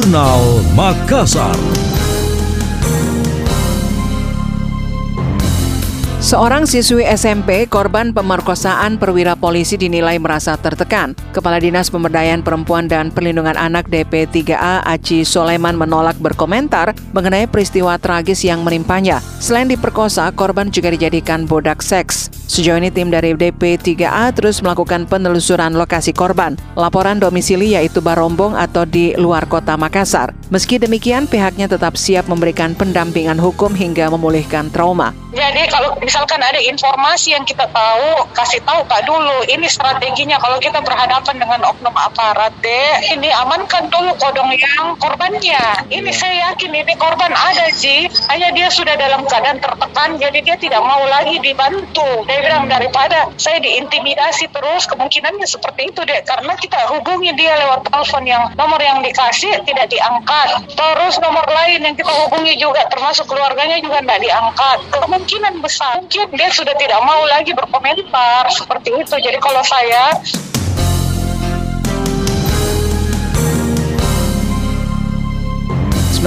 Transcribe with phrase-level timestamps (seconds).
[0.00, 1.89] Jurnal Makassar.
[6.30, 11.18] Seorang siswi SMP korban pemerkosaan perwira polisi dinilai merasa tertekan.
[11.34, 18.46] Kepala Dinas Pemberdayaan Perempuan dan Perlindungan Anak DP3A Aci Soleman menolak berkomentar mengenai peristiwa tragis
[18.46, 19.18] yang menimpanya.
[19.42, 22.30] Selain diperkosa, korban juga dijadikan bodak seks.
[22.50, 26.54] Sejauh ini tim dari DP3A terus melakukan penelusuran lokasi korban.
[26.78, 30.34] Laporan domisili yaitu Barombong atau di luar kota Makassar.
[30.50, 35.14] Meski demikian, pihaknya tetap siap memberikan pendampingan hukum hingga memulihkan trauma.
[35.30, 39.40] Jadi kalau misalkan ada informasi yang kita tahu, kasih tahu Kak dulu.
[39.48, 45.88] Ini strateginya kalau kita berhadapan dengan oknum aparat deh, ini amankan dulu kodong yang korbannya.
[45.88, 50.60] Ini saya yakin ini korban ada sih, hanya dia sudah dalam keadaan tertekan, jadi dia
[50.60, 52.28] tidak mau lagi dibantu.
[52.28, 57.88] Dia bilang daripada saya diintimidasi terus, kemungkinannya seperti itu deh, karena kita hubungi dia lewat
[57.88, 60.68] telepon yang nomor yang dikasih tidak diangkat.
[60.76, 66.42] Terus nomor lain yang kita hubungi juga termasuk keluarganya juga tidak diangkat kemungkinan besar mungkin
[66.42, 69.14] dia sudah tidak mau lagi berkomentar seperti itu.
[69.14, 70.10] Jadi kalau saya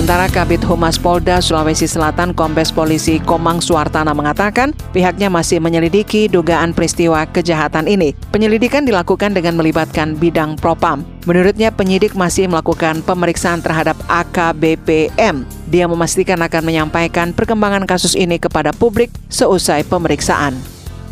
[0.04, 6.76] Sementara Kabit Humas Polda Sulawesi Selatan Kombes Polisi Komang Suartana mengatakan pihaknya masih menyelidiki dugaan
[6.76, 8.12] peristiwa kejahatan ini.
[8.28, 11.08] Penyelidikan dilakukan dengan melibatkan bidang propam.
[11.24, 15.48] Menurutnya penyidik masih melakukan pemeriksaan terhadap AKBPM.
[15.72, 20.52] Dia memastikan akan menyampaikan perkembangan kasus ini kepada publik seusai pemeriksaan.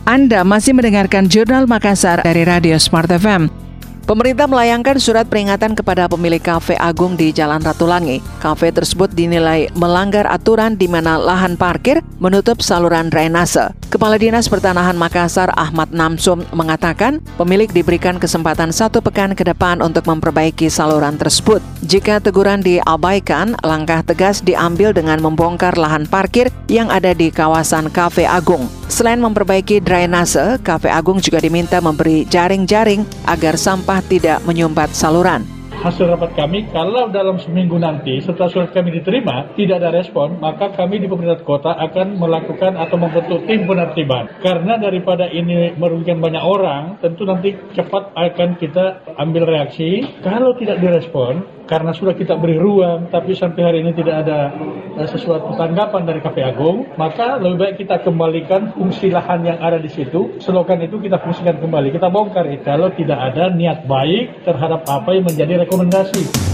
[0.03, 3.70] Anda masih mendengarkan Jurnal Makassar dari Radio Smart FM.
[4.01, 8.17] Pemerintah melayangkan surat peringatan kepada pemilik kafe Agung di Jalan Ratulangi.
[8.41, 13.80] Kafe tersebut dinilai melanggar aturan di mana lahan parkir menutup saluran drainase.
[13.91, 20.07] Kepala Dinas Pertanahan Makassar Ahmad Namsum mengatakan pemilik diberikan kesempatan satu pekan ke depan untuk
[20.07, 21.59] memperbaiki saluran tersebut.
[21.83, 28.23] Jika teguran diabaikan, langkah tegas diambil dengan membongkar lahan parkir yang ada di kawasan Kafe
[28.23, 28.71] Agung.
[28.87, 35.43] Selain memperbaiki drainase, Kafe Agung juga diminta memberi jaring-jaring agar sampah tidak menyumbat saluran
[35.81, 40.69] hasil rapat kami, kalau dalam seminggu nanti setelah surat kami diterima tidak ada respon, maka
[40.77, 44.29] kami di pemerintah kota akan melakukan atau membentuk tim penertiban.
[44.45, 50.05] Karena daripada ini merugikan banyak orang, tentu nanti cepat akan kita ambil reaksi.
[50.21, 54.51] Kalau tidak direspon, karena sudah kita beri ruang tapi sampai hari ini tidak ada
[54.99, 59.79] uh, sesuatu tanggapan dari KP Agung, maka lebih baik kita kembalikan fungsi lahan yang ada
[59.79, 60.35] di situ.
[60.43, 65.15] Selokan itu kita fungsikan kembali, kita bongkar itu kalau tidak ada niat baik terhadap apa
[65.15, 66.50] yang menjadi rekomendasi.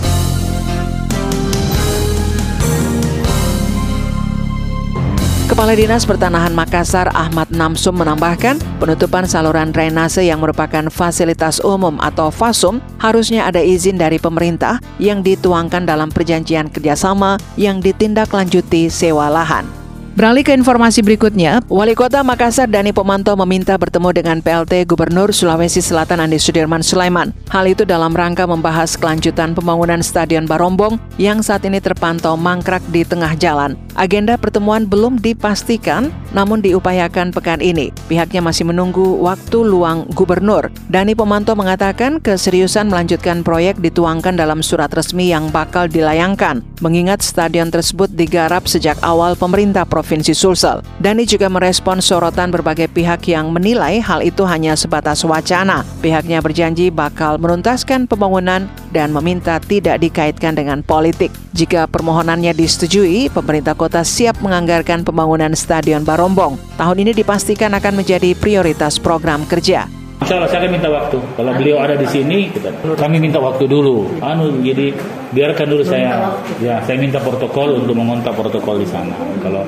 [5.48, 12.28] Kepala Dinas Pertanahan Makassar Ahmad Namsum menambahkan, penutupan saluran drainase yang merupakan fasilitas umum atau
[12.28, 19.87] FASUM harusnya ada izin dari pemerintah yang dituangkan dalam perjanjian kerjasama yang ditindaklanjuti sewa lahan.
[20.18, 25.78] Beralih ke informasi berikutnya, Wali Kota Makassar Dani Pomanto meminta bertemu dengan PLT Gubernur Sulawesi
[25.78, 27.30] Selatan Andi Sudirman Sulaiman.
[27.54, 33.06] Hal itu dalam rangka membahas kelanjutan pembangunan Stadion Barombong yang saat ini terpantau mangkrak di
[33.06, 33.78] tengah jalan.
[33.94, 37.94] Agenda pertemuan belum dipastikan, namun diupayakan pekan ini.
[38.10, 40.74] Pihaknya masih menunggu waktu luang gubernur.
[40.90, 47.70] Dani Pomanto mengatakan keseriusan melanjutkan proyek dituangkan dalam surat resmi yang bakal dilayangkan, mengingat stadion
[47.70, 50.80] tersebut digarap sejak awal pemerintah Provinsi Sulsel.
[51.04, 55.84] Dani juga merespon sorotan berbagai pihak yang menilai hal itu hanya sebatas wacana.
[56.00, 61.30] Pihaknya berjanji bakal menuntaskan pembangunan dan meminta tidak dikaitkan dengan politik.
[61.52, 66.56] Jika permohonannya disetujui, pemerintah kota siap menganggarkan pembangunan Stadion Barombong.
[66.80, 69.90] Tahun ini dipastikan akan menjadi prioritas program kerja.
[70.18, 71.22] Insya Allah saya minta waktu.
[71.38, 72.50] Kalau beliau ada di sini,
[72.98, 74.18] kami minta waktu dulu.
[74.18, 74.90] Anu, jadi
[75.30, 79.14] biarkan dulu saya, ya saya minta protokol untuk mengontak protokol di sana.
[79.46, 79.62] Kalau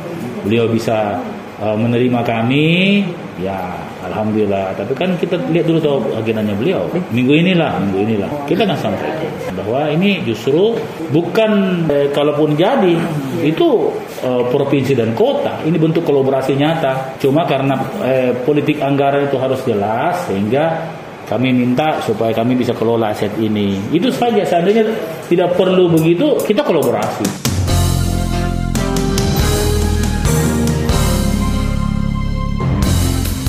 [0.45, 1.19] beliau bisa
[1.59, 3.03] uh, menerima kami,
[3.39, 4.75] ya alhamdulillah.
[4.75, 6.87] Tapi kan kita lihat dulu tahu agendanya beliau.
[7.11, 10.75] Minggu inilah, minggu inilah kita akan sampaikan bahwa ini justru
[11.11, 12.95] bukan eh, kalaupun jadi
[13.43, 13.91] itu
[14.23, 15.63] eh, provinsi dan kota.
[15.63, 17.19] Ini bentuk kolaborasi nyata.
[17.21, 20.95] Cuma karena eh, politik anggaran itu harus jelas sehingga
[21.29, 23.77] kami minta supaya kami bisa kelola aset ini.
[23.93, 24.41] Itu saja.
[24.41, 24.89] Seandainya
[25.29, 27.48] tidak perlu begitu, kita kolaborasi.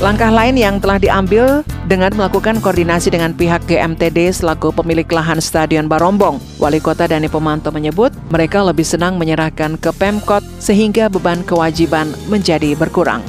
[0.00, 5.92] Langkah lain yang telah diambil dengan melakukan koordinasi dengan pihak GMTD selaku pemilik lahan Stadion
[5.92, 6.40] Barombong.
[6.56, 12.72] Wali Kota Dani Pemanto menyebut mereka lebih senang menyerahkan ke Pemkot sehingga beban kewajiban menjadi
[12.80, 13.20] berkurang.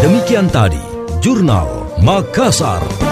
[0.00, 0.80] Demikian tadi,
[1.20, 1.68] Jurnal
[2.00, 3.11] Makassar.